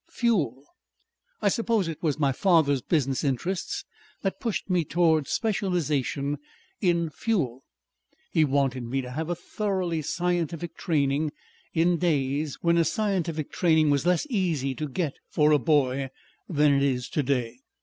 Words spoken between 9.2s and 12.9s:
a thoroughly scientific training in days when a